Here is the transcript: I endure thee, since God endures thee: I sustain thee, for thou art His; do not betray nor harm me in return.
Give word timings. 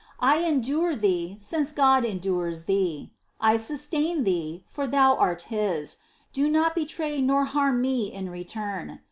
I 0.19 0.37
endure 0.39 0.95
thee, 0.95 1.37
since 1.39 1.71
God 1.71 2.03
endures 2.03 2.63
thee: 2.63 3.13
I 3.39 3.57
sustain 3.57 4.23
thee, 4.23 4.63
for 4.67 4.87
thou 4.87 5.15
art 5.15 5.43
His; 5.53 5.97
do 6.33 6.49
not 6.49 6.73
betray 6.73 7.21
nor 7.21 7.45
harm 7.45 7.81
me 7.81 8.11
in 8.11 8.27
return. 8.31 8.99